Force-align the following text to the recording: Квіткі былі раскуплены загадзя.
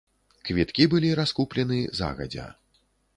Квіткі 0.47 0.87
былі 0.93 1.11
раскуплены 1.19 1.77
загадзя. 1.99 2.47